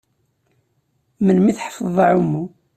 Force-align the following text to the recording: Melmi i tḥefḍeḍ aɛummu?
Melmi 1.25 1.47
i 1.51 1.53
tḥefḍeḍ 1.57 1.97
aɛummu? 2.05 2.43